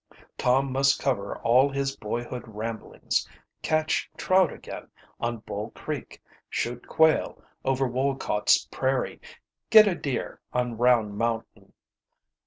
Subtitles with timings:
[0.35, 3.29] Tom must cover all his boyhood ramblings,
[3.61, 4.87] catch trout again
[5.19, 9.21] on Bull Creek, shoot quail over Walcott's Prairie,
[9.69, 11.73] get a deer on Round Mountain.